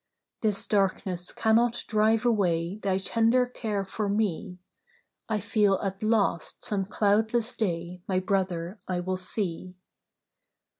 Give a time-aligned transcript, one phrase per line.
[0.41, 4.57] 'This darkness cannot drive away Thy tender care for me.
[5.29, 9.77] I feel at last some cloudless day My Brother I will see.